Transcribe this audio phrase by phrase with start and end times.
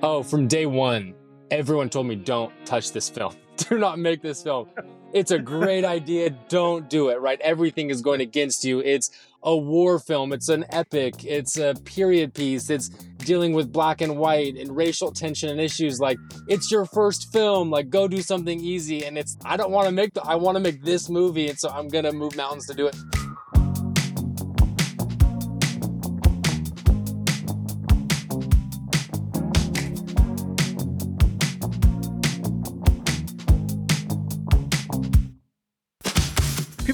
[0.00, 1.14] Oh, from day one,
[1.50, 3.34] everyone told me don't touch this film.
[3.56, 4.68] Do not make this film.
[5.12, 6.30] It's a great idea.
[6.48, 7.40] Don't do it, right?
[7.40, 8.78] Everything is going against you.
[8.78, 9.10] It's
[9.42, 10.32] a war film.
[10.32, 11.24] It's an epic.
[11.24, 12.70] It's a period piece.
[12.70, 15.98] It's dealing with black and white and racial tension and issues.
[15.98, 17.68] Like, it's your first film.
[17.68, 19.04] Like, go do something easy.
[19.04, 21.48] And it's, I don't want to make the, I want to make this movie.
[21.48, 22.96] And so I'm going to move mountains to do it.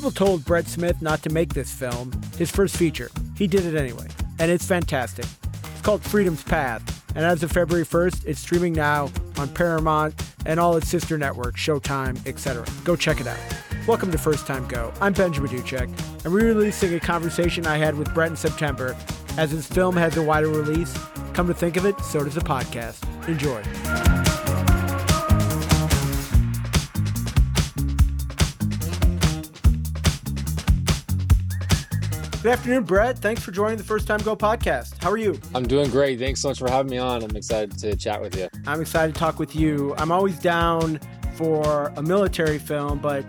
[0.04, 3.10] People told Brett Smith not to make this film, his first feature.
[3.38, 4.06] He did it anyway,
[4.38, 5.24] and it's fantastic.
[5.72, 10.60] It's called Freedom's Path, and as of February 1st, it's streaming now on Paramount and
[10.60, 12.66] all its sister networks, Showtime, etc.
[12.84, 13.38] Go check it out.
[13.88, 14.92] Welcome to First Time Go.
[15.00, 15.88] I'm Benjamin Duchek.
[16.26, 18.94] I'm re-releasing a conversation I had with Brett in September.
[19.38, 20.94] As his film has a wider release,
[21.32, 23.00] come to think of it, so does the podcast.
[23.26, 24.13] Enjoy.
[32.44, 33.18] Good afternoon, Brett.
[33.18, 35.02] Thanks for joining the First Time Go podcast.
[35.02, 35.40] How are you?
[35.54, 36.18] I'm doing great.
[36.18, 37.22] Thanks so much for having me on.
[37.22, 38.50] I'm excited to chat with you.
[38.66, 39.94] I'm excited to talk with you.
[39.96, 41.00] I'm always down
[41.36, 43.22] for a military film, but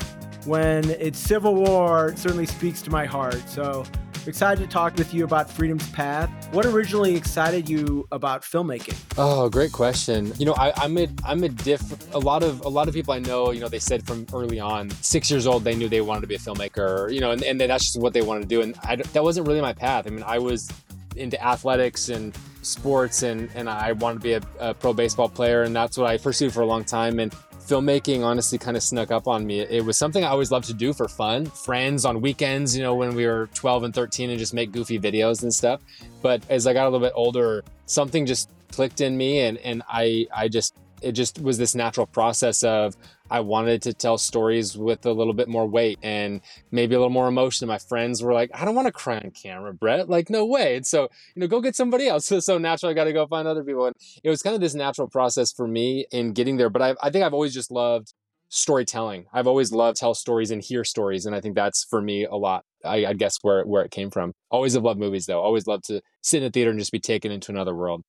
[0.43, 3.41] when it's Civil War, it certainly speaks to my heart.
[3.47, 3.85] So
[4.27, 6.29] excited to talk with you about Freedom's Path.
[6.53, 8.95] What originally excited you about filmmaking?
[9.17, 10.33] Oh, great question.
[10.37, 11.81] You know, I, am a I'm a diff.
[12.13, 14.59] A lot of a lot of people I know, you know, they said from early
[14.59, 17.11] on, six years old, they knew they wanted to be a filmmaker.
[17.13, 18.61] You know, and, and that's just what they wanted to do.
[18.61, 20.07] And I, that wasn't really my path.
[20.07, 20.71] I mean, I was
[21.15, 25.63] into athletics and sports and and I wanted to be a, a, pro baseball player
[25.63, 27.33] and that's what I pursued for a long time and
[27.67, 29.59] filmmaking honestly kind of snuck up on me.
[29.59, 31.45] It was something I always loved to do for fun.
[31.47, 34.99] Friends on weekends, you know, when we were 12 and 13 and just make goofy
[34.99, 35.81] videos and stuff.
[36.21, 39.83] But as I got a little bit older, something just clicked in me and and
[39.87, 42.95] I I just it just was this natural process of
[43.29, 46.41] I wanted to tell stories with a little bit more weight and
[46.71, 47.67] maybe a little more emotion.
[47.67, 50.09] My friends were like, I don't want to cry on camera, Brett.
[50.09, 50.77] Like, no way.
[50.77, 52.25] And so, you know, go get somebody else.
[52.25, 53.87] So, so naturally, I got to go find other people.
[53.87, 56.69] And it was kind of this natural process for me in getting there.
[56.69, 58.13] But I, I think I've always just loved
[58.49, 59.25] storytelling.
[59.33, 61.25] I've always loved tell stories and hear stories.
[61.25, 62.63] And I think that's for me a lot.
[62.83, 64.33] I, I guess where, where it came from.
[64.51, 65.41] Always have loved movies though.
[65.41, 68.03] Always loved to sit in a theater and just be taken into another world.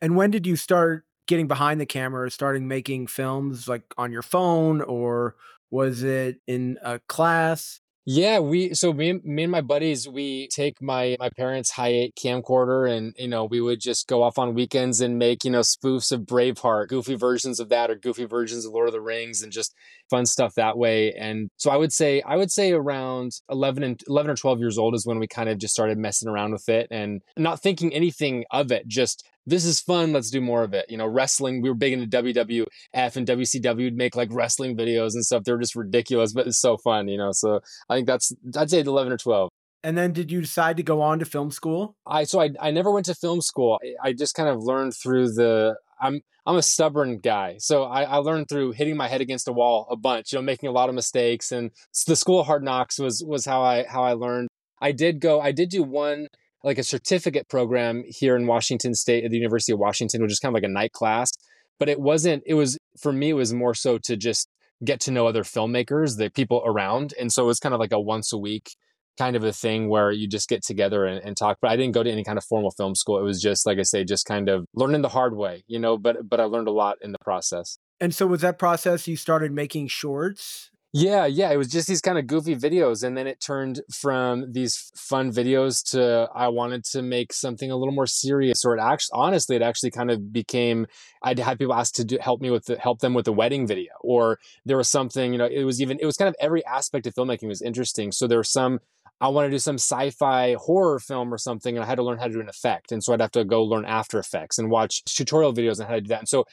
[0.00, 4.22] And when did you start getting behind the camera, starting making films like on your
[4.22, 5.36] phone, or
[5.70, 7.80] was it in a class?
[8.08, 12.88] Yeah, we so me, me and my buddies we take my my parents' high camcorder
[12.88, 16.12] and you know we would just go off on weekends and make you know spoofs
[16.12, 19.50] of Braveheart, goofy versions of that or goofy versions of Lord of the Rings and
[19.50, 19.74] just
[20.10, 21.12] fun stuff that way.
[21.12, 24.78] And so I would say I would say around 11 and 11 or 12 years
[24.78, 27.92] old is when we kind of just started messing around with it and not thinking
[27.92, 30.12] anything of it, just this is fun.
[30.12, 30.86] Let's do more of it.
[30.88, 35.14] You know, wrestling, we were big into WWF and WCW would make like wrestling videos
[35.14, 35.44] and stuff.
[35.44, 37.30] They're just ridiculous, but it's so fun, you know.
[37.32, 39.50] So I think that's, I'd say 11 or 12.
[39.84, 41.96] And then did you decide to go on to film school?
[42.04, 43.78] I, so I, I never went to film school.
[44.02, 47.56] I just kind of learned through the, I'm, I'm a stubborn guy.
[47.58, 50.42] So I, I learned through hitting my head against a wall a bunch, you know,
[50.42, 51.52] making a lot of mistakes.
[51.52, 51.70] And
[52.06, 54.48] the school of hard knocks was, was how I, how I learned.
[54.80, 56.28] I did go, I did do one
[56.62, 60.38] like a certificate program here in Washington State at the University of Washington, which is
[60.38, 61.30] kind of like a night class.
[61.78, 64.48] But it wasn't, it was, for me, it was more so to just
[64.84, 67.14] get to know other filmmakers, the people around.
[67.18, 68.76] And so it was kind of like a once a week
[69.16, 71.58] kind of a thing where you just get together and, and, talk.
[71.60, 73.18] But I didn't go to any kind of formal film school.
[73.18, 75.96] It was just, like I say, just kind of learning the hard way, you know,
[75.98, 77.78] but, but I learned a lot in the process.
[78.00, 82.00] And so was that process you started making shorts yeah, yeah, it was just these
[82.00, 86.84] kind of goofy videos and then it turned from these fun videos to I wanted
[86.84, 90.32] to make something a little more serious or it actually honestly it actually kind of
[90.32, 90.86] became
[91.22, 93.66] I'd had people ask to do, help me with the, help them with the wedding
[93.66, 96.64] video or there was something, you know, it was even it was kind of every
[96.64, 98.10] aspect of filmmaking was interesting.
[98.10, 98.78] So there were some
[99.20, 102.18] I want to do some sci-fi horror film or something, and I had to learn
[102.18, 104.70] how to do an effect, and so I'd have to go learn After Effects and
[104.70, 106.20] watch tutorial videos on how to do that.
[106.20, 106.44] And so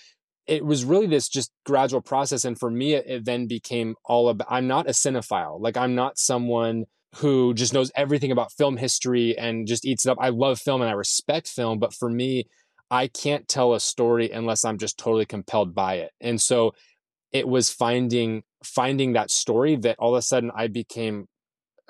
[0.48, 2.46] it was really this just gradual process.
[2.46, 5.60] And for me, it, it then became all about, I'm not a cinephile.
[5.62, 10.10] Like I'm not someone who just knows everything about film history and just eats it
[10.10, 10.18] up.
[10.20, 12.46] I love film and I respect film, but for me,
[12.90, 16.12] I can't tell a story unless I'm just totally compelled by it.
[16.20, 16.74] And so
[17.32, 21.28] it was finding finding that story that all of a sudden I became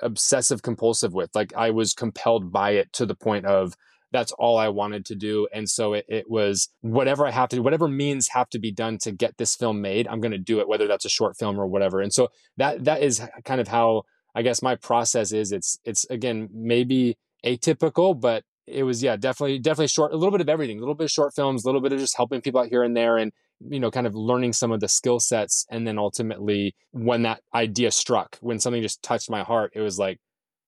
[0.00, 1.30] obsessive compulsive with.
[1.34, 3.76] Like I was compelled by it to the point of
[4.12, 5.48] that's all I wanted to do.
[5.52, 8.70] And so it, it was whatever I have to do, whatever means have to be
[8.70, 11.36] done to get this film made, I'm going to do it, whether that's a short
[11.36, 12.00] film or whatever.
[12.00, 14.04] And so that, that is kind of how
[14.34, 15.50] I guess my process is.
[15.50, 20.40] It's, it's again, maybe atypical, but it was yeah definitely definitely short a little bit
[20.40, 22.60] of everything a little bit of short films a little bit of just helping people
[22.60, 23.32] out here and there and
[23.68, 27.40] you know kind of learning some of the skill sets and then ultimately when that
[27.54, 30.18] idea struck when something just touched my heart it was like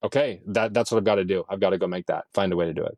[0.04, 2.52] okay that that's what i've got to do i've got to go make that find
[2.52, 2.96] a way to do it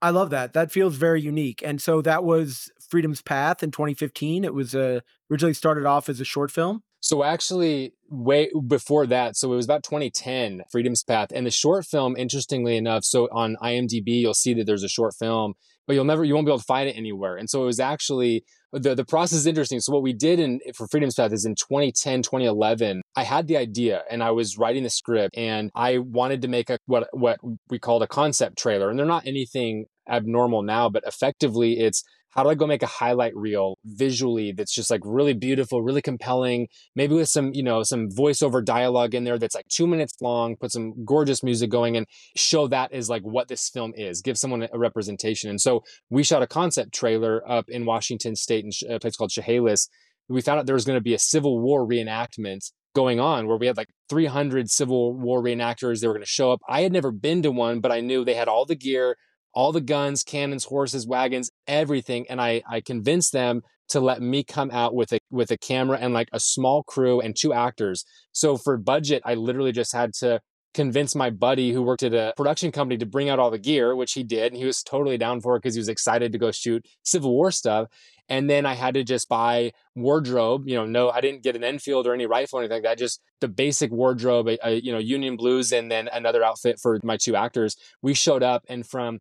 [0.00, 0.52] I love that.
[0.52, 1.60] That feels very unique.
[1.64, 4.44] And so that was Freedom's Path in 2015.
[4.44, 5.00] It was uh,
[5.30, 6.82] originally started off as a short film.
[7.08, 11.86] So actually, way before that, so it was about 2010, Freedom's Path, and the short
[11.86, 12.14] film.
[12.18, 15.54] Interestingly enough, so on IMDb, you'll see that there's a short film,
[15.86, 17.38] but you'll never, you won't be able to find it anywhere.
[17.38, 18.44] And so it was actually
[18.74, 19.80] the the process is interesting.
[19.80, 23.56] So what we did in for Freedom's Path is in 2010, 2011, I had the
[23.56, 27.38] idea and I was writing the script and I wanted to make a what what
[27.70, 28.90] we called a concept trailer.
[28.90, 32.86] And they're not anything abnormal now, but effectively it's how do I go make a
[32.86, 37.82] highlight reel visually that's just like really beautiful, really compelling, maybe with some, you know,
[37.82, 41.96] some voiceover dialogue in there that's like two minutes long, put some gorgeous music going
[41.96, 45.50] and show that is like what this film is, give someone a representation.
[45.50, 49.30] And so we shot a concept trailer up in Washington State in a place called
[49.30, 49.88] Chehalis.
[50.28, 53.56] We found out there was going to be a Civil War reenactment going on where
[53.56, 56.00] we had like 300 Civil War reenactors.
[56.00, 56.60] They were going to show up.
[56.68, 59.16] I had never been to one, but I knew they had all the gear
[59.58, 62.24] all the guns, cannons, horses, wagons, everything.
[62.30, 65.98] And I, I convinced them to let me come out with a with a camera
[66.00, 68.04] and like a small crew and two actors.
[68.30, 70.40] So for budget, I literally just had to
[70.74, 73.96] convince my buddy who worked at a production company to bring out all the gear,
[73.96, 74.52] which he did.
[74.52, 77.32] And he was totally down for it because he was excited to go shoot Civil
[77.32, 77.88] War stuff.
[78.28, 80.68] And then I had to just buy wardrobe.
[80.68, 82.98] You know, no, I didn't get an Enfield or any rifle or anything like that.
[82.98, 87.00] Just the basic wardrobe, a, a, you know, Union Blues, and then another outfit for
[87.02, 87.74] my two actors.
[88.02, 89.18] We showed up, and from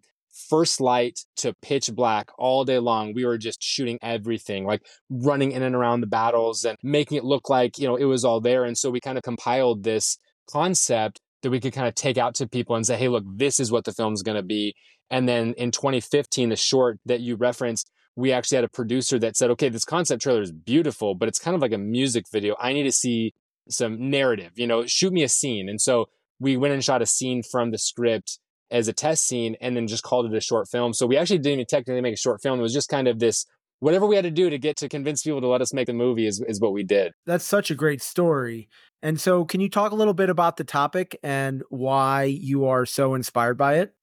[0.50, 3.14] first light to pitch black all day long.
[3.14, 7.24] We were just shooting everything, like running in and around the battles and making it
[7.24, 8.64] look like, you know, it was all there.
[8.64, 10.18] And so we kind of compiled this
[10.50, 13.60] concept that we could kind of take out to people and say, hey, look, this
[13.60, 14.76] is what the film's going to be.
[15.10, 19.38] And then in 2015, the short that you referenced, we actually had a producer that
[19.38, 22.56] said, okay, this concept trailer is beautiful, but it's kind of like a music video.
[22.60, 23.34] I need to see
[23.70, 25.70] some narrative, you know, shoot me a scene.
[25.70, 28.40] And so we went and shot a scene from the script
[28.72, 30.94] as a test scene and then just called it a short film.
[30.94, 32.60] So we actually didn't even technically make a short film.
[32.60, 33.46] It was just kind of this
[33.80, 35.94] whatever we had to do to get to convince people to let us make the
[35.94, 37.14] movie is, is what we did.
[37.26, 38.70] That's such a great story.
[39.02, 42.86] And so can you talk a little bit about the topic and why you are
[42.86, 43.94] so inspired by it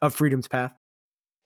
[0.00, 0.72] of Freedom's Path?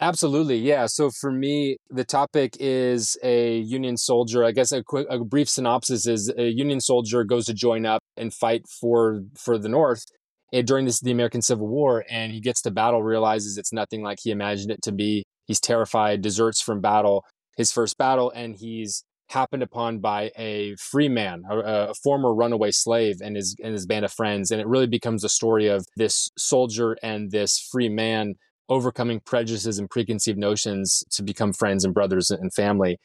[0.02, 0.56] Absolutely.
[0.56, 0.87] Yeah.
[0.87, 4.44] So for me, the topic is a Union soldier.
[4.44, 8.00] I guess a quick, a brief synopsis is a Union soldier goes to join up
[8.17, 10.05] and fight for, for the North
[10.52, 14.02] Eh, during this the American Civil War, and he gets to battle, realizes it's nothing
[14.02, 15.25] like he imagined it to be.
[15.47, 17.25] He's terrified, deserts from battle,
[17.56, 22.73] his first battle, and he's happened upon by a free man, a, a, former runaway
[22.73, 24.50] slave, and his and his band of friends.
[24.50, 28.35] And it really becomes a story of this soldier and this free man
[28.69, 32.99] overcoming prejudices and preconceived notions to become friends and brothers and family.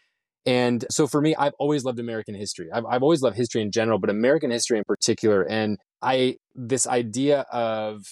[0.46, 2.70] And so for me, I've always loved American history.
[2.72, 5.42] I've, I've always loved history in general, but American history in particular.
[5.42, 8.04] And I, this idea of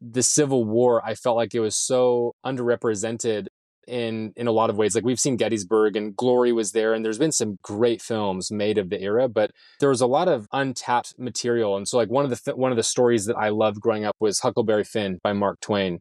[0.00, 3.46] the Civil War, I felt like it was so underrepresented
[3.86, 4.94] in in a lot of ways.
[4.94, 8.78] Like we've seen gettysburg and glory was there and there's been some great films made
[8.78, 9.50] of the era but
[9.80, 11.76] there was a lot of untapped material.
[11.76, 14.16] And so like one of the one of the stories that i loved growing up
[14.20, 16.00] was huckleberry finn by mark twain.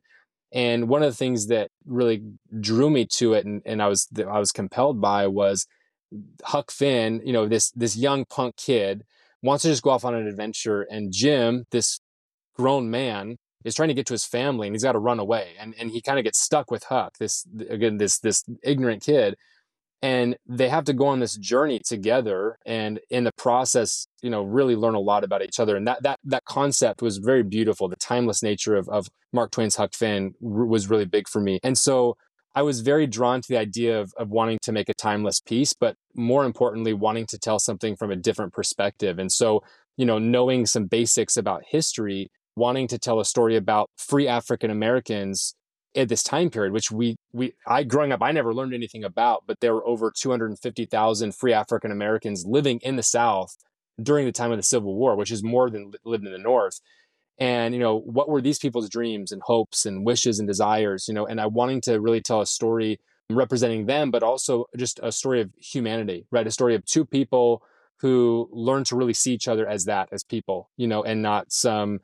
[0.52, 2.24] And one of the things that really
[2.60, 5.66] drew me to it and, and I was I was compelled by was
[6.44, 9.04] Huck Finn, you know, this this young punk kid
[9.44, 12.00] wants to just go off on an adventure and Jim, this
[12.56, 15.52] grown man, is trying to get to his family and he's got to run away.
[15.60, 19.36] And and he kind of gets stuck with Huck, this again, this this ignorant kid
[20.04, 24.44] and they have to go on this journey together and in the process you know
[24.44, 27.88] really learn a lot about each other and that that that concept was very beautiful
[27.88, 31.78] the timeless nature of, of mark twain's huck finn was really big for me and
[31.78, 32.16] so
[32.56, 35.74] i was very drawn to the idea of, of wanting to make a timeless piece
[35.74, 39.64] but more importantly wanting to tell something from a different perspective and so
[39.98, 44.70] you know knowing some basics about history wanting to tell a story about free african
[44.70, 45.56] americans
[45.96, 49.44] at this time period, which we we I growing up I never learned anything about,
[49.46, 53.56] but there were over 250,000 free African Americans living in the South
[54.02, 56.80] during the time of the Civil War, which is more than lived in the North.
[57.40, 61.08] And you know, what were these people's dreams and hopes and wishes and desires?
[61.08, 63.00] You know, and I wanting to really tell a story
[63.30, 66.46] representing them, but also just a story of humanity, right?
[66.46, 67.64] A story of two people
[68.00, 71.52] who learn to really see each other as that, as people, you know, and not
[71.52, 72.00] some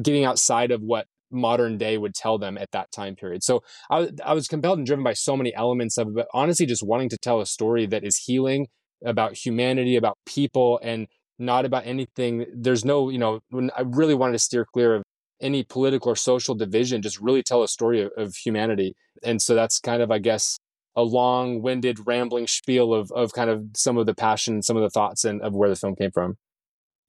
[0.00, 3.42] getting outside of what modern day would tell them at that time period.
[3.42, 6.66] So I, I was compelled and driven by so many elements of it, but honestly,
[6.66, 8.66] just wanting to tell a story that is healing
[9.04, 11.06] about humanity, about people, and
[11.40, 12.46] not about anything.
[12.54, 15.02] There's no, you know, when I really wanted to steer clear of
[15.40, 18.94] any political or social division, just really tell a story of, of humanity.
[19.22, 20.58] And so that's kind of, I guess,
[20.96, 24.90] a long-winded, rambling spiel of of kind of some of the passion, some of the
[24.90, 26.36] thoughts, and of where the film came from.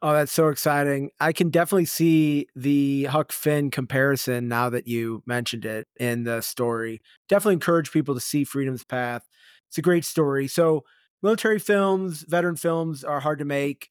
[0.04, 1.12] Oh, that's so exciting.
[1.20, 6.42] I can definitely see the Huck Finn comparison now that you mentioned it in the
[6.42, 7.02] story.
[7.30, 9.28] Definitely encourage people to see Freedom's Path.
[9.70, 10.48] It's a great story.
[10.48, 10.84] So,
[11.22, 13.90] military films, veteran films are hard to make.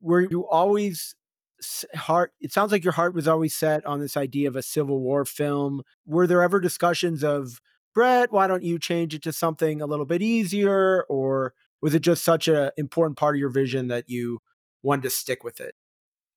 [0.00, 1.14] Were you always
[1.94, 5.00] heart it sounds like your heart was always set on this idea of a civil
[5.00, 5.82] war film.
[6.06, 7.60] Were there ever discussions of
[7.94, 11.04] brett why don't you change it to something a little bit easier?
[11.08, 14.38] Or was it just such an important part of your vision that you
[14.82, 15.74] wanted to stick with it?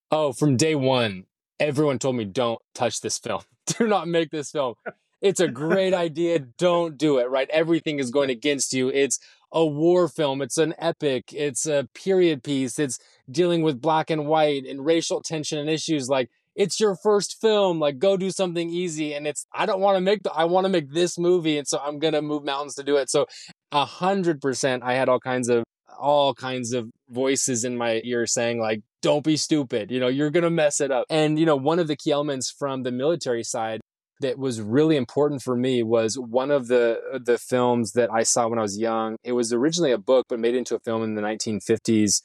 [0.09, 1.25] Oh from day one
[1.59, 3.41] everyone told me don't touch this film.
[3.67, 4.73] Do not make this film.
[5.21, 6.39] It's a great idea.
[6.39, 7.49] Don't do it right?
[7.51, 8.89] Everything is going against you.
[8.89, 9.19] It's
[9.53, 14.25] a war film it's an epic it's a period piece it's dealing with black and
[14.25, 18.69] white and racial tension and issues like it's your first film like go do something
[18.69, 21.57] easy and it's i don't want to make the, i want to make this movie
[21.57, 23.09] and so i'm gonna move mountains to do it.
[23.09, 23.25] So
[23.71, 25.63] a hundred percent i had all kinds of
[25.99, 30.29] all kinds of voices in my ear saying like don't be stupid you know you're
[30.29, 31.05] gonna mess it up.
[31.09, 33.81] And you know one of the key elements from the military side
[34.21, 38.23] that was really important for me was one of the uh, the films that I
[38.23, 39.17] saw when I was young.
[39.23, 42.21] It was originally a book, but made into a film in the 1950s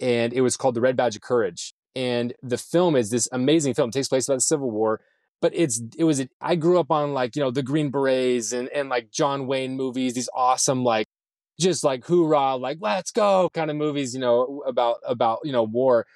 [0.00, 1.72] and it was called The Red Badge of Courage.
[1.94, 3.88] And the film is this amazing film.
[3.88, 5.00] It takes place about the Civil War,
[5.40, 8.68] but it's it was I grew up on like you know the Green Berets and
[8.68, 11.06] and like John Wayne movies, these awesome like
[11.58, 15.62] just like hoorah, like let's go kind of movies, you know about about you know
[15.62, 16.06] war.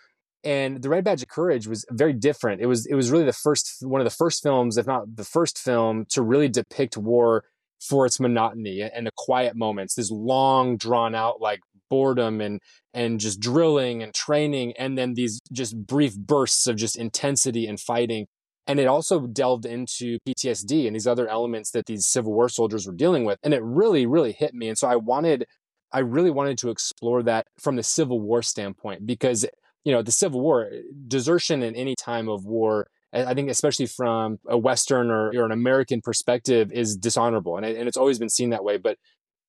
[0.43, 2.63] And the Red Badge of Courage was very different.
[2.63, 5.25] It was it was really the first one of the first films, if not the
[5.25, 7.45] first film, to really depict war
[7.81, 9.95] for its monotony and the quiet moments.
[9.95, 12.61] This long drawn out like boredom and
[12.95, 17.79] and just drilling and training and then these just brief bursts of just intensity and
[17.79, 18.27] fighting
[18.67, 22.87] and it also delved into PTSD and these other elements that these Civil War soldiers
[22.87, 25.45] were dealing with and it really really hit me and so I wanted
[25.93, 29.45] I really wanted to explore that from the Civil War standpoint because
[29.85, 33.51] you know the Civil War eh, desertion in any time of war eh, I think
[33.51, 37.97] especially from a Western or, or an American perspective is dishonorable and, it, and it's
[37.97, 38.97] always been seen that way but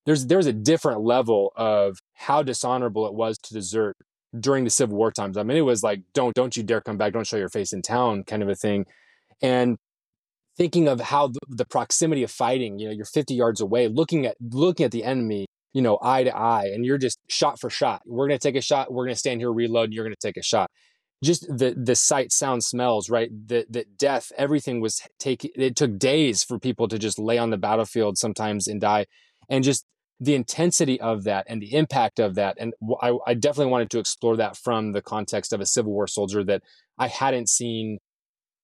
[0.05, 3.95] there's there's a different level of how dishonorable it was to desert
[4.39, 5.37] during the Civil War times.
[5.37, 7.73] I mean, it was like don't don't you dare come back, don't show your face
[7.73, 8.85] in town, kind of a thing.
[9.41, 9.77] And
[10.57, 14.25] thinking of how the, the proximity of fighting, you know, you're 50 yards away, looking
[14.25, 17.69] at looking at the enemy, you know, eye to eye, and you're just shot for
[17.69, 18.01] shot.
[18.05, 18.91] We're gonna take a shot.
[18.91, 20.69] We're gonna stand here, reload, and you're gonna take a shot.
[21.23, 23.29] Just the the sight, sound, smells, right?
[23.47, 25.51] The the death, everything was taking.
[25.55, 29.05] It took days for people to just lay on the battlefield sometimes and die
[29.49, 29.85] and just
[30.19, 32.55] the intensity of that and the impact of that.
[32.59, 36.05] And I, I, definitely wanted to explore that from the context of a Civil War
[36.05, 36.61] soldier that
[36.99, 37.97] I hadn't seen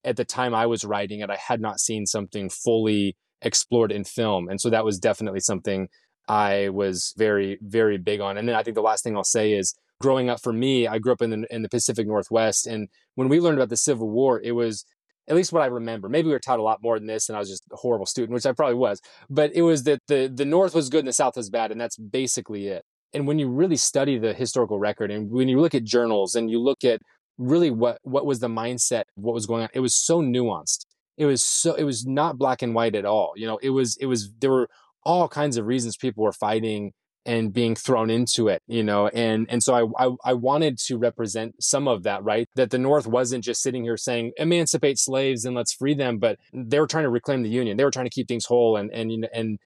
[0.04, 1.32] at the time I was writing it.
[1.32, 4.50] I had not seen something fully explored in film.
[4.50, 5.88] And so that was definitely something
[6.27, 8.38] I was very, very big on.
[8.38, 11.00] And then I think the last thing I'll say is growing up for me, I
[11.00, 12.67] grew up in the, in the Pacific Northwest.
[12.67, 14.86] And when we learned about the Civil War, it was
[15.27, 16.10] at least what I remember.
[16.10, 18.05] Maybe we were taught a lot more than this, and I was just a horrible
[18.05, 19.01] student, which I probably was.
[19.29, 21.79] But it was that the the North was good and the South was bad, and
[21.79, 22.84] that's basically it.
[23.13, 26.50] And when you really study the historical record, and when you look at journals, and
[26.50, 27.01] you look at
[27.38, 30.86] really what what was the mindset, what was going on, it was so nuanced.
[31.17, 33.34] It was so it was not black and white at all.
[33.36, 34.69] You know, it was it was there were
[35.08, 36.92] all kinds of reasons people were fighting
[37.26, 40.98] and being thrown into it, you know, and and so I, I, I wanted to
[40.98, 42.48] represent some of that, right?
[42.56, 46.40] That the North wasn't just sitting here saying emancipate slaves and let's free them, but
[46.54, 47.78] they were trying to reclaim the Union.
[47.78, 49.60] They were trying to keep things whole, and and and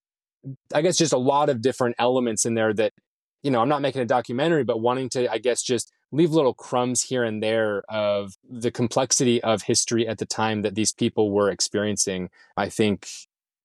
[0.73, 2.93] I guess just a lot of different elements in there that,
[3.43, 6.53] you know, I'm not making a documentary, but wanting to, I guess, just leave little
[6.53, 11.31] crumbs here and there of the complexity of history at the time that these people
[11.31, 12.29] were experiencing.
[12.57, 13.07] I think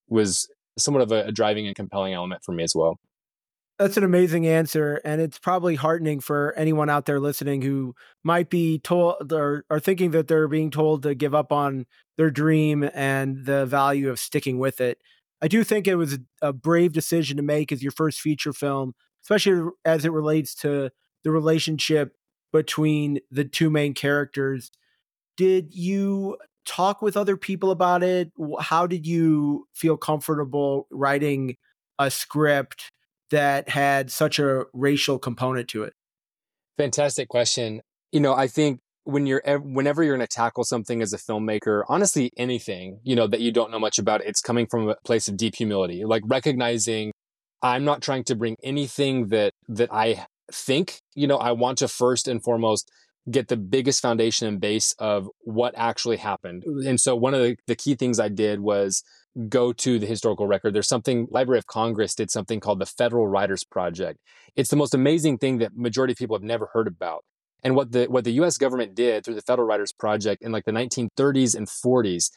[0.09, 2.99] was somewhat of a, a driving and compelling element for me as well.
[3.79, 5.03] That's an amazing answer.
[5.05, 9.81] And it's probably heartening for anyone out there listening who might be told or are
[9.81, 11.85] thinking that they're being told to give up on
[12.17, 14.99] their dream and the value of sticking with it.
[15.43, 18.95] I do think it was a brave decision to make as your first feature film,
[19.23, 20.91] especially as it relates to
[21.23, 22.17] the relationship
[22.55, 24.71] between the two main characters.
[25.37, 28.33] Did you talk with other people about it?
[28.61, 31.57] How did you feel comfortable writing
[31.99, 32.91] a script
[33.31, 35.95] that had such a racial component to it?
[36.79, 37.81] Fantastic question.
[38.13, 41.85] You know, I think when you're whenever you're going to tackle something as a filmmaker,
[41.89, 45.29] honestly anything, you know, that you don't know much about, it's coming from a place
[45.29, 47.13] of deep humility, like recognizing
[47.63, 51.89] I'm not trying to bring anything that that I think, you know, I want to
[51.89, 52.91] first and foremost
[53.31, 56.65] get the biggest foundation and base of what actually happened.
[56.65, 59.03] And so one of the, the key things I did was
[59.49, 60.75] go to the historical record.
[60.75, 64.21] There's something, Library of Congress did something called the Federal Writers Project.
[64.55, 67.25] It's the most amazing thing that majority of people have never heard about.
[67.63, 70.65] And what the what the US government did through the Federal Writers Project in like
[70.67, 72.31] the 1930s and 40s,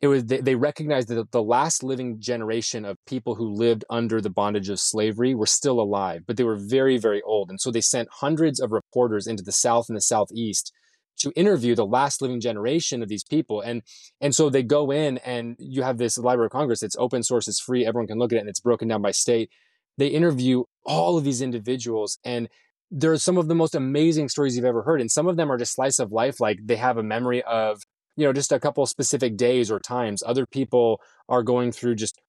[0.00, 4.20] it was they, they recognized that the last living generation of people who lived under
[4.20, 7.50] the bondage of slavery were still alive, but they were very, very old.
[7.50, 10.72] And so they sent hundreds of reporters into the South and the Southeast
[11.18, 13.60] to interview the last living generation of these people.
[13.60, 13.82] And
[14.20, 17.48] and so they go in and you have this Library of Congress, it's open source,
[17.48, 19.50] it's free, everyone can look at it, and it's broken down by state.
[19.96, 22.48] They interview all of these individuals and
[22.90, 25.00] there are some of the most amazing stories you've ever heard.
[25.00, 27.82] And some of them are just slice of life, like they have a memory of,
[28.18, 30.24] you know, just a couple specific days or times.
[30.26, 32.20] Other people are going through just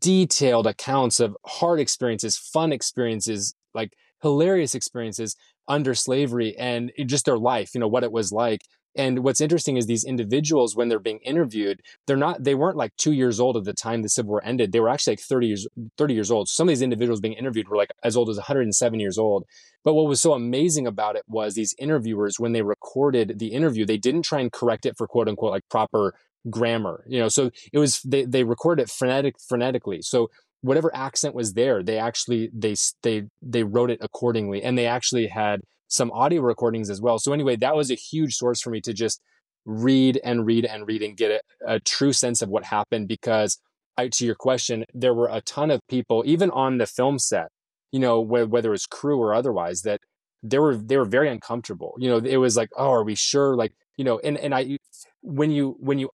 [0.00, 5.34] detailed accounts of hard experiences, fun experiences, like hilarious experiences
[5.66, 8.60] under slavery and eh, just their life, you know, what it was like.
[8.94, 12.94] And what's interesting is these individuals, when they're being interviewed, they're not, they weren't like
[12.96, 14.72] two years old at the time the Civil War ended.
[14.72, 16.48] They were actually like 30 years, 30 years old.
[16.48, 19.44] Some of these individuals being interviewed were like as old as 107 years old.
[19.84, 23.84] But what was so amazing about it was these interviewers, when they recorded the interview,
[23.84, 26.14] they didn't try and correct it for quote unquote like proper
[26.50, 27.04] grammar.
[27.08, 30.04] You know, so it was they they recorded it frenetic frenetically.
[30.04, 30.30] So
[30.60, 35.26] whatever accent was there, they actually they they they wrote it accordingly, and they actually
[35.26, 37.18] had some audio recordings as well.
[37.18, 39.20] So anyway, that was a huge source for me to just
[39.66, 43.58] read and read and read and get a, a true sense of what happened because
[43.98, 47.48] I, to your question, there were a ton of people, even on the film set,
[47.92, 50.00] you know, whether it's crew or otherwise, that
[50.42, 51.94] they were they were very uncomfortable.
[51.98, 53.54] You know, it was like, oh, are we sure?
[53.54, 54.78] Like, you know, and and I
[55.20, 56.08] when you when you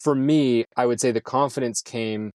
[0.00, 2.32] for me, I would say the confidence came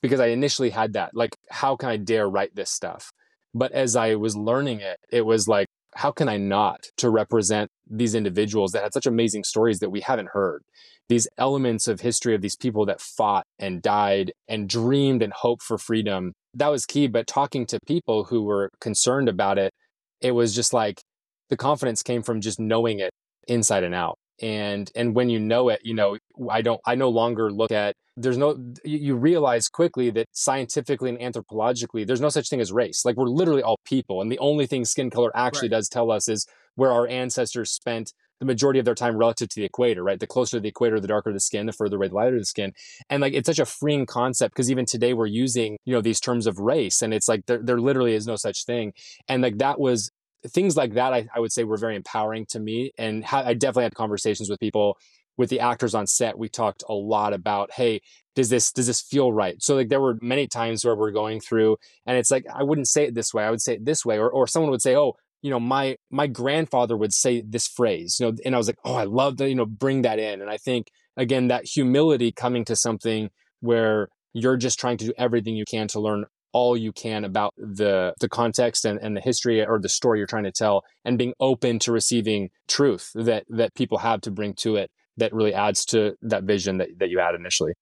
[0.00, 3.12] because I initially had that, like, how can I dare write this stuff?
[3.54, 7.70] But as I was learning it, it was like, how can I not to represent
[7.88, 10.62] these individuals that had such amazing stories that we haven't heard?
[11.08, 15.62] These elements of history of these people that fought and died and dreamed and hoped
[15.62, 16.32] for freedom.
[16.54, 17.06] That was key.
[17.06, 19.72] But talking to people who were concerned about it,
[20.20, 21.02] it was just like
[21.50, 23.10] the confidence came from just knowing it
[23.48, 26.16] inside and out and and when you know it you know
[26.50, 31.18] i don't i no longer look at there's no you realize quickly that scientifically and
[31.18, 33.04] anthropologically there's no such thing as race.
[33.04, 35.78] Like we're literally all people and the only thing skin color actually right.
[35.78, 39.60] does tell us is where our ancestors spent the majority of their time relative to
[39.60, 40.20] the equator right?
[40.20, 42.44] The closer to the equator the darker the skin the further away the lighter the
[42.44, 42.72] skin.
[43.08, 46.20] And like it's such a freeing concept because even today we're using you know these
[46.20, 48.92] terms of race and it's like there, there literally is no such thing.
[49.26, 50.10] And like that was
[50.48, 52.92] things like that, I, I, would say were very empowering to me.
[52.98, 54.98] And ha- I definitely had conversations with people,
[55.36, 56.38] with the actors on set.
[56.38, 58.00] We talked a lot about, hey,
[58.34, 59.62] does this does this feel right?
[59.62, 61.76] So like there were many times where we're going through,
[62.06, 63.44] and it's like I wouldn't say it this way.
[63.44, 65.96] I would say it this way, or or someone would say, oh, you know, my
[66.10, 69.36] my grandfather would say this phrase, you know, and I was like, oh, I love
[69.38, 70.40] to, you know, bring that in.
[70.40, 75.12] And I think again that humility coming to something where you're just trying to do
[75.18, 79.20] everything you can to learn all you can about the the context and, and the
[79.20, 83.44] history or the story you're trying to tell and being open to receiving truth that
[83.48, 87.10] that people have to bring to it that really adds to that vision that, that
[87.10, 87.72] you had initially.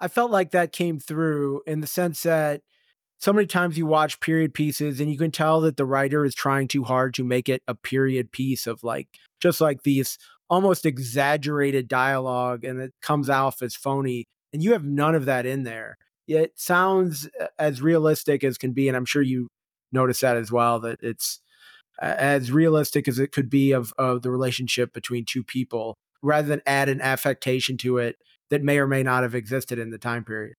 [0.00, 2.62] I felt like that came through in the sense that
[3.18, 6.34] so many times you watch period pieces and you can tell that the writer is
[6.34, 9.08] trying too hard to make it a period piece of like
[9.40, 10.18] just like these
[10.50, 15.46] almost exaggerated dialogue and it comes off as phony and you have none of that
[15.46, 19.48] in there it sounds uh, as realistic as can be, and I'm sure you
[19.92, 20.80] notice that as well.
[20.80, 21.40] That it's
[22.00, 26.62] as realistic as it could be of of the relationship between two people, rather than
[26.66, 28.16] add an affectation to it
[28.50, 30.54] that may or may not have existed in the time period.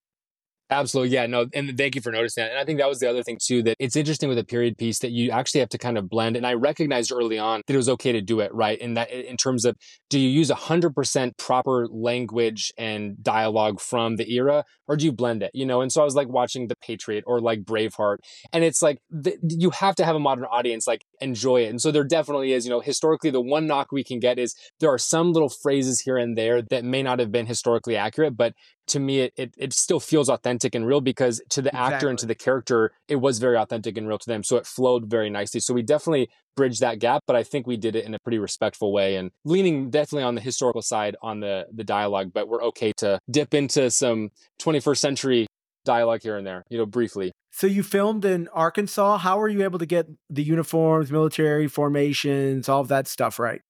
[0.72, 1.14] Absolutely.
[1.14, 1.28] Yeah.
[1.28, 1.46] No.
[1.54, 2.50] And thank you for noticing that.
[2.50, 4.80] And I think that was the other thing too, that it's interesting with a period
[4.80, 6.36] piece that you actually have to kind of blend.
[6.36, 8.80] And I recognized early on that it was okay to do it right.
[8.80, 9.76] In that, in terms of,
[10.10, 15.44] do you use 100% proper language and dialogue from the era or do you blend
[15.44, 15.52] it?
[15.54, 15.82] You know?
[15.82, 18.18] And so I was like watching The Patriot or like Braveheart.
[18.52, 21.70] And it's like, the, you have to have a modern audience like enjoy it.
[21.70, 24.56] And so there definitely is, you know, historically, the one knock we can get is
[24.80, 28.36] there are some little phrases here and there that may not have been historically accurate,
[28.36, 28.54] but
[28.88, 31.96] to me it, it, it still feels authentic and real because to the exactly.
[31.96, 34.44] actor and to the character it was very authentic and real to them.
[34.44, 35.60] So it flowed very nicely.
[35.60, 38.40] So we definitely bridged that gap but i think we did it in a pretty
[38.40, 42.64] respectful way and leaning definitely on the historical side on the the dialogue but we're
[42.64, 44.30] okay to dip into some
[44.62, 45.48] 21st century
[45.86, 47.32] dialogue here and there you know briefly.
[47.52, 49.20] So you filmed in arkansas.
[49.20, 53.62] How were you able to get the uniforms military formations all of that stuff right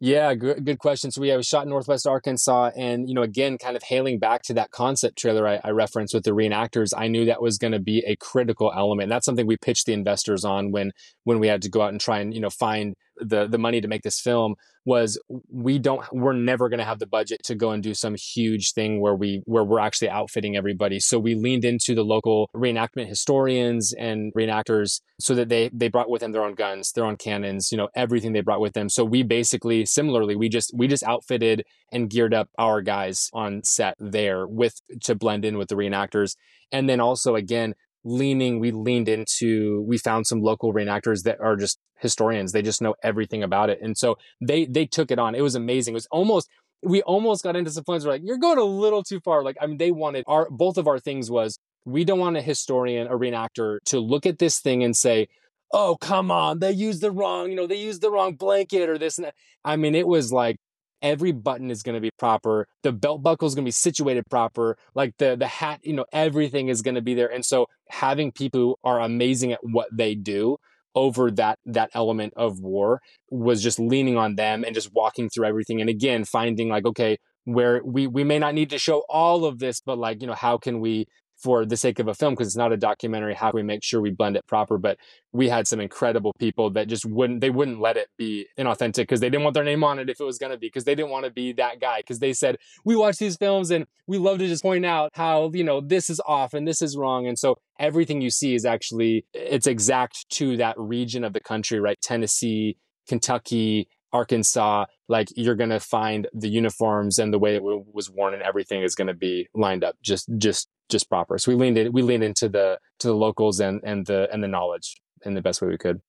[0.00, 1.10] yeah, good, good question.
[1.10, 4.42] So we have shot in Northwest Arkansas, and you know, again, kind of hailing back
[4.44, 7.72] to that concept trailer I, I referenced with the reenactors, I knew that was going
[7.72, 9.04] to be a critical element.
[9.04, 10.92] And that's something we pitched the investors on when
[11.24, 13.80] when we had to go out and try and you know find the the money
[13.80, 14.54] to make this film
[14.84, 18.14] was we don't we're never going to have the budget to go and do some
[18.14, 20.98] huge thing where we where we're actually outfitting everybody.
[20.98, 26.08] So we leaned into the local reenactment historians and reenactors so that they they brought
[26.08, 28.88] with them their own guns their own cannons you know everything they brought with them.
[28.88, 33.62] So we basically similarly we just we just outfitted and geared up our guys on
[33.64, 36.36] set there with to blend in with the reenactors.
[36.72, 41.56] And then also again leaning we leaned into we found some local reenactors that are
[41.56, 42.52] just historians.
[42.52, 43.80] They just know everything about it.
[43.82, 45.34] And so they they took it on.
[45.34, 45.94] It was amazing.
[45.94, 46.48] It was almost
[46.82, 49.42] we almost got into some points where like you're going a little too far.
[49.42, 52.42] Like i mean they wanted our both of our things was we don't want a
[52.42, 55.28] historian a reenactor to look at this thing and say
[55.72, 56.60] oh come on.
[56.60, 59.34] They used the wrong you know they used the wrong blanket or this and that.
[59.64, 60.56] I mean it was like
[61.02, 64.24] every button is going to be proper the belt buckle is going to be situated
[64.30, 67.66] proper like the the hat you know everything is going to be there and so
[67.88, 70.56] having people who are amazing at what they do
[70.94, 75.46] over that that element of war was just leaning on them and just walking through
[75.46, 79.44] everything and again finding like okay where we we may not need to show all
[79.44, 81.06] of this but like you know how can we
[81.38, 83.82] for the sake of a film because it's not a documentary how can we make
[83.82, 84.76] sure we blend it proper?
[84.76, 84.98] But
[85.32, 89.20] we had some incredible people that just wouldn't they wouldn't let it be inauthentic because
[89.20, 90.94] they didn't want their name on it if it was going to be because they
[90.94, 94.18] didn't want to be that guy because they said we watch these films and we
[94.18, 97.26] love to just point out how you know this is off and this is wrong.
[97.26, 101.80] And so everything you see is actually it's exact to that region of the country
[101.80, 102.00] right?
[102.00, 102.76] Tennessee
[103.08, 108.10] kentucky Arkansas, like you're going to find the uniforms and the way it w- was
[108.10, 111.38] worn and everything is going to be lined up just just just proper.
[111.38, 114.42] So we leaned in, we leaned into the to the locals and and the and
[114.42, 116.00] the knowledge in the best way we could.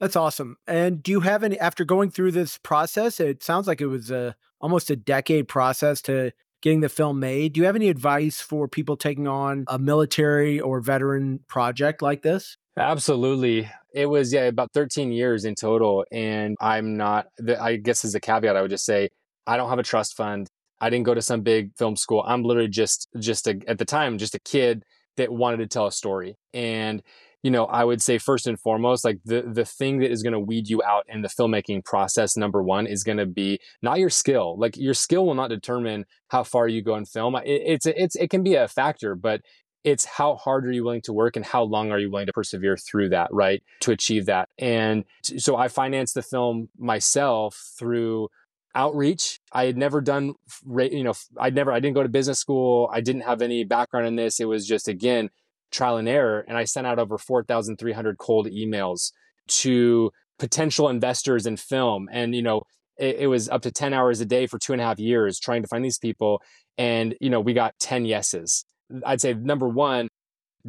[0.00, 0.56] That's awesome.
[0.66, 3.18] And do you have any after going through this process?
[3.20, 7.52] It sounds like it was a almost a decade process to getting the film made.
[7.52, 12.22] Do you have any advice for people taking on a military or veteran project like
[12.22, 12.56] this?
[12.76, 13.70] Absolutely.
[13.98, 17.26] It was yeah about 13 years in total and I'm not
[17.60, 19.08] I guess as a caveat I would just say
[19.44, 20.46] I don't have a trust fund.
[20.80, 22.22] I didn't go to some big film school.
[22.24, 24.84] I'm literally just just a, at the time just a kid
[25.16, 26.36] that wanted to tell a story.
[26.54, 27.02] And
[27.42, 30.32] you know, I would say first and foremost, like the the thing that is going
[30.32, 33.98] to weed you out in the filmmaking process, number one, is going to be not
[33.98, 34.56] your skill.
[34.58, 37.36] Like your skill will not determine how far you go in film.
[37.36, 39.40] It, it's it's it can be a factor, but
[39.84, 42.32] it's how hard are you willing to work and how long are you willing to
[42.32, 44.48] persevere through that, right, to achieve that.
[44.58, 48.28] And so I financed the film myself through
[48.74, 49.40] outreach.
[49.52, 50.34] I had never done,
[50.66, 52.90] you know, I'd never, I didn't go to business school.
[52.92, 54.40] I didn't have any background in this.
[54.40, 55.30] It was just, again,
[55.70, 56.44] trial and error.
[56.46, 59.12] And I sent out over 4,300 cold emails
[59.48, 62.08] to potential investors in film.
[62.12, 62.62] And, you know,
[62.98, 65.38] it, it, was up to 10 hours a day for two and a half years
[65.38, 66.42] trying to find these people.
[66.76, 68.64] And, you know, we got 10 yeses.
[69.04, 70.08] I'd say number one,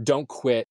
[0.01, 0.67] don't quit.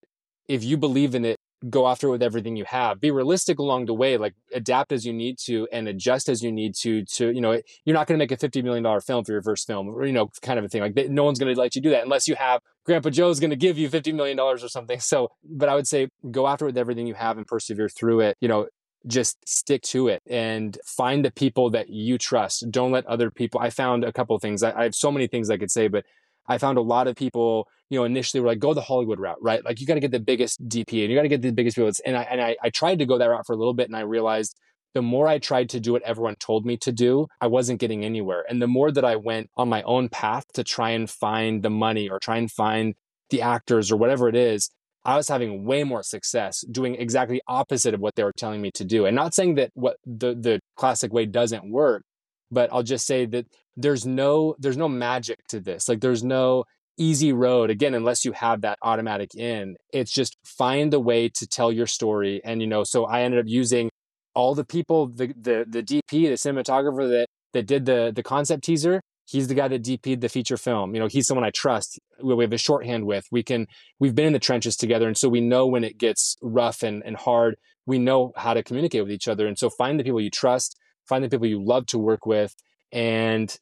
[0.49, 1.37] If you believe in it,
[1.69, 3.01] go after it with everything you have.
[3.01, 6.53] Be realistic along the way like adapt as you need to and adjust as you
[6.53, 9.25] need to to you know you're not going to make a 50 million dollar film
[9.25, 11.53] for your first film or you know kind of a thing like no one's going
[11.53, 14.13] to let you do that unless you have grandpa joe's going to give you 50
[14.13, 15.01] million dollars or something.
[15.01, 18.21] So but i would say go after it with everything you have and persevere through
[18.21, 18.69] it you know
[19.07, 22.69] just stick to it and find the people that you trust.
[22.71, 24.63] Don't let other people i found a couple things.
[24.63, 26.05] I, I have so many things i could say but
[26.49, 29.43] I found a lot of people, you know, initially were like, go the Hollywood route,
[29.43, 29.65] right?
[29.65, 31.77] Like you got to get the biggest DP and you got to get the biggest
[31.77, 31.93] people.
[32.05, 33.97] And I, and I, I tried to go that route for a little bit and
[33.97, 34.57] I realized
[34.95, 38.05] the more I tried to do what everyone told me to do, I wasn't getting
[38.05, 38.45] anywhere.
[38.49, 41.71] And the more that I went on my own path to try and find the
[41.71, 42.95] money or try and find
[43.31, 44.71] the actors or whatever it is,
[45.05, 48.71] I was having way more success doing exactly opposite of what they were telling me
[48.73, 49.07] to do.
[49.07, 52.03] And not saying that what the the classic way doesn't work,
[52.51, 55.89] but I'll just say that there's no there's no magic to this.
[55.89, 56.65] Like there's no
[56.97, 59.77] easy road again unless you have that automatic in.
[59.93, 63.41] It's just find a way to tell your story and you know so I ended
[63.41, 63.91] up using
[64.35, 68.65] all the people the the the DP, the cinematographer that that did the the concept
[68.65, 70.95] teaser, he's the guy that DP'd the feature film.
[70.95, 71.99] You know, he's someone I trust.
[72.23, 73.27] We have a shorthand with.
[73.31, 73.67] We can
[74.01, 77.03] we've been in the trenches together and so we know when it gets rough and
[77.05, 77.57] and hard,
[77.87, 79.47] we know how to communicate with each other.
[79.47, 80.77] And so find the people you trust
[81.09, 82.55] find the people you love to work with
[82.93, 83.59] and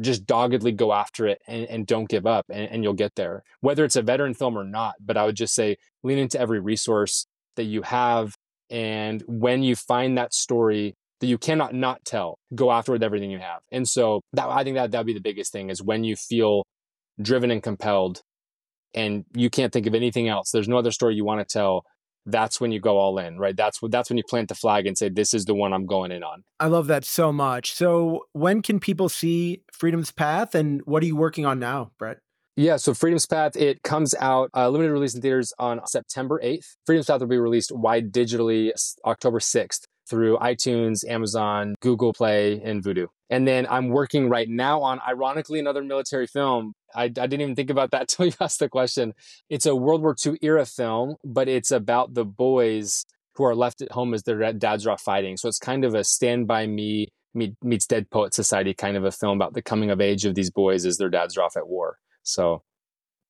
[0.00, 3.42] just doggedly go after it and, and don't give up and, and, you'll get there.
[3.60, 6.60] Whether it's a veteran film or not but i would just say lean into every
[6.60, 8.36] resource that you have
[8.70, 13.30] and when you find that story that you cannot not tell go after with everything
[13.30, 13.60] you have.
[13.72, 16.64] And so that i think that that'd be the biggest thing is when you feel
[17.20, 18.22] driven and compelled
[18.94, 20.50] and you can't think of anything else.
[20.50, 21.84] There's no other story you want to tell
[22.30, 23.56] that's when you go all in, right?
[23.56, 25.86] That's what that's when you plant the flag and say, "This is the one I'm
[25.86, 27.72] going in on." I love that so much.
[27.74, 32.18] So, when can people see Freedom's Path, and what are you working on now, Brett?
[32.56, 36.66] Yeah, so Freedom's Path it comes out uh, limited release in theaters on September 8th.
[36.86, 38.72] Freedom's Path will be released wide digitally
[39.04, 39.84] October 6th.
[40.10, 43.08] through iTunes, Amazon, Google Play, and Vudu.
[43.30, 46.72] And then I'm working right now on, ironically, another military film.
[46.94, 49.14] I, I didn't even think about that until you asked the question.
[49.50, 53.80] It's a World War II era film, but it's about the boys who are left
[53.82, 55.36] at home as their dads are off fighting.
[55.36, 57.08] So it's kind of a Stand By Me
[57.62, 60.50] meets Dead Poet Society kind of a film about the coming of age of these
[60.50, 61.98] boys as their dads are off at war.
[62.22, 62.62] So,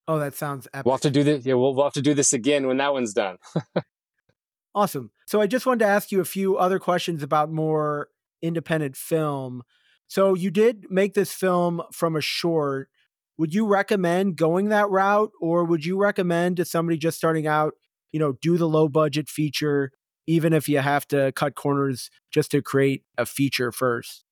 [0.06, 0.86] oh, that sounds epic.
[0.86, 1.44] We'll have to do this.
[1.44, 3.36] Yeah, we'll, we'll have to do this again when that one's done.
[4.74, 5.10] awesome.
[5.26, 8.08] So I just wanted to ask you a few other questions about more
[8.40, 9.62] independent film.
[10.08, 12.88] So you did make this film from a short.
[13.36, 17.74] Would you recommend going that route, or would you recommend to somebody just starting out,
[18.10, 19.92] you know, do the low budget feature,
[20.26, 24.24] even if you have to cut corners just to create a feature first?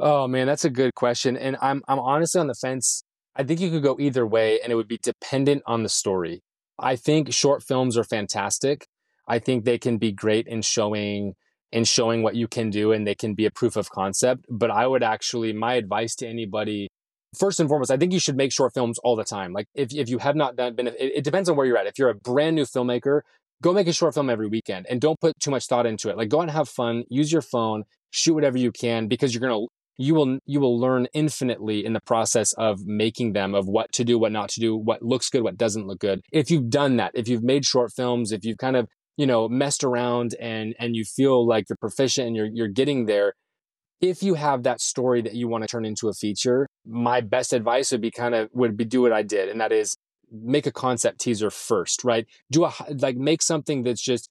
[0.00, 1.36] Oh man, that's a good question.
[1.36, 3.04] And I'm I'm honestly on the fence.
[3.36, 6.42] I think you could go either way and it would be dependent on the story.
[6.78, 8.86] I think short films are fantastic.
[9.28, 11.34] I think they can be great in showing
[11.74, 14.70] in showing what you can do and they can be a proof of concept, but
[14.70, 16.88] I would actually my advice to anybody
[17.36, 19.52] first and foremost, I think you should make short films all the time.
[19.52, 21.88] Like if if you have not done been it, it depends on where you're at.
[21.88, 23.22] If you're a brand new filmmaker,
[23.60, 26.16] go make a short film every weekend and don't put too much thought into it.
[26.16, 27.82] Like go out and have fun, use your phone,
[28.12, 31.92] shoot whatever you can because you're going to you will you will learn infinitely in
[31.92, 35.28] the process of making them of what to do what not to do what looks
[35.28, 38.44] good what doesn't look good if you've done that if you've made short films if
[38.44, 42.36] you've kind of you know messed around and and you feel like you're proficient and
[42.36, 43.34] you're you're getting there
[44.00, 47.52] if you have that story that you want to turn into a feature my best
[47.52, 49.96] advice would be kind of would be do what i did and that is
[50.34, 52.26] make a concept teaser first right?
[52.50, 54.28] Do a like make something that's just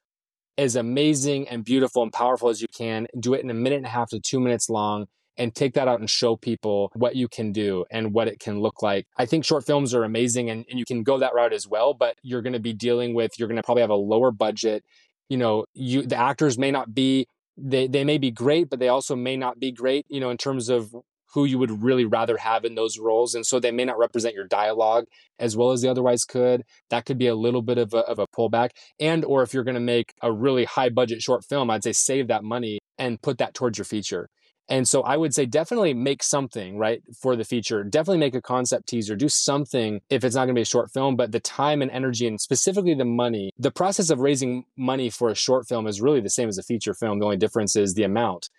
[0.57, 3.85] as amazing and beautiful and powerful as you can do it in a minute and
[3.85, 7.27] a half to two minutes long and take that out and show people what you
[7.27, 9.05] can do and what it can look like.
[9.17, 11.93] I think short films are amazing and, and you can go that route as well,
[11.93, 14.83] but you're going to be dealing with, you're going to probably have a lower budget.
[15.29, 18.89] You know, you, the actors may not be, they, they may be great, but they
[18.89, 20.93] also may not be great, you know, in terms of
[21.33, 23.33] who you would really rather have in those roles.
[23.33, 25.05] And so they may not represent your dialogue
[25.39, 26.61] as well as they otherwise could.
[26.91, 28.69] That could be a little bit of a, of a pullback.
[28.99, 31.91] And, or if you're going to make a really high budget short film, I'd say
[31.91, 34.29] save that money and put that towards your feature.
[34.69, 37.83] And so I would say definitely make something, right, for the feature.
[37.83, 39.15] Definitely make a concept teaser.
[39.15, 41.91] Do something if it's not going to be a short film, but the time and
[41.91, 43.51] energy and specifically the money.
[43.57, 46.63] The process of raising money for a short film is really the same as a
[46.63, 47.19] feature film.
[47.19, 48.49] The only difference is the amount.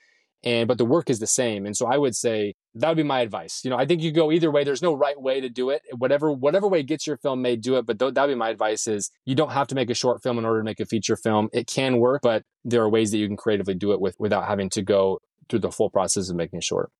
[0.44, 1.64] And but the work is the same.
[1.64, 3.62] And so I would say that would be my advice.
[3.64, 4.62] You know, I think you go either way.
[4.62, 5.80] There's no right way to do it.
[5.96, 7.86] Whatever whatever way gets your film made, do it.
[7.86, 10.22] But th- that would be my advice is you don't have to make a short
[10.22, 11.48] film in order to make a feature film.
[11.54, 14.46] It can work, but there are ways that you can creatively do it with without
[14.46, 16.90] having to go through the full process of making it short.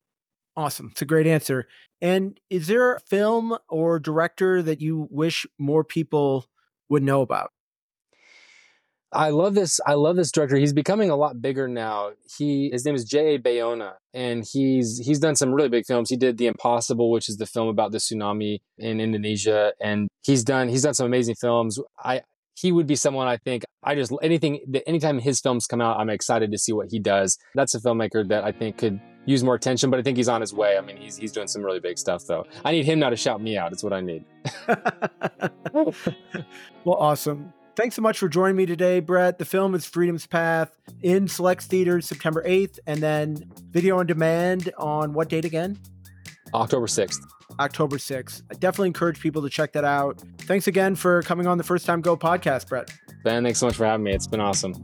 [0.57, 0.90] Awesome.
[0.92, 1.66] It's a great answer.
[2.00, 6.46] And is there a film or director that you wish more people
[6.88, 7.50] would know about?
[9.14, 9.80] I love this.
[9.87, 10.57] I love this director.
[10.57, 12.11] He's becoming a lot bigger now.
[12.37, 13.37] He his name is J.
[13.37, 13.38] A.
[13.38, 16.11] Bayona, and he's he's done some really big films.
[16.11, 20.42] He did The Impossible, which is the film about the tsunami in Indonesia, and he's
[20.42, 21.78] done he's done some amazing films.
[21.96, 22.22] I
[22.54, 26.10] he would be someone I think I just anything anytime his films come out, I'm
[26.10, 27.38] excited to see what he does.
[27.54, 30.40] That's a filmmaker that I think could use more attention, but I think he's on
[30.40, 30.76] his way.
[30.78, 32.46] I mean, he's he's doing some really big stuff though.
[32.64, 33.72] I need him now to shout me out.
[33.72, 34.24] It's what I need.
[36.84, 37.52] well, awesome.
[37.76, 39.38] Thanks so much for joining me today, Brett.
[39.38, 44.72] The film is Freedom's Path in select theaters September 8th, and then video on demand
[44.78, 45.78] on what date again?
[46.54, 47.20] October 6th.
[47.58, 48.42] October 6th.
[48.50, 50.22] I definitely encourage people to check that out.
[50.38, 52.90] Thanks again for coming on the First Time Go podcast, Brett.
[53.24, 54.12] Ben, thanks so much for having me.
[54.12, 54.74] It's been awesome.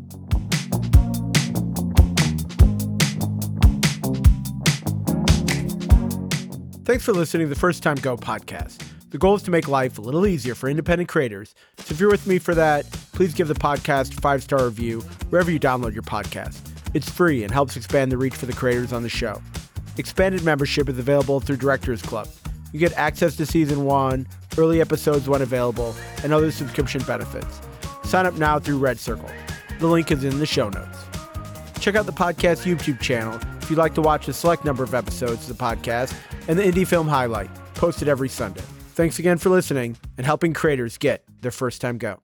[6.85, 8.83] Thanks for listening to the First Time Go podcast.
[9.11, 11.55] The goal is to make life a little easier for independent creators.
[11.79, 15.01] So if you're with me for that, please give the podcast a five star review
[15.31, 16.61] wherever you download your podcast.
[16.95, 19.41] It's free and helps expand the reach for the creators on the show.
[20.01, 22.27] Expanded membership is available through Directors Club.
[22.73, 27.61] You get access to season one, early episodes when available, and other subscription benefits.
[28.05, 29.29] Sign up now through Red Circle.
[29.79, 31.05] The link is in the show notes.
[31.81, 34.95] Check out the podcast YouTube channel if you'd like to watch a select number of
[34.95, 36.15] episodes of the podcast
[36.49, 38.63] and the Indie Film Highlight, posted every Sunday.
[38.95, 42.17] Thanks again for listening and helping creators get their first time go.